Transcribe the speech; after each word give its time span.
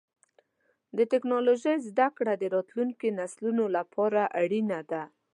د 0.97 0.99
ټکنالوجۍ 1.11 1.75
زدهکړه 1.87 2.33
د 2.37 2.43
راتلونکو 2.55 3.05
نسلونو 3.19 3.63
لپاره 3.77 4.21
اړینه 4.41 4.79
ده. 4.91 5.03